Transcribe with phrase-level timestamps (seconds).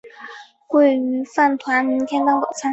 [0.67, 2.69] 鲑鱼饭团明天当早餐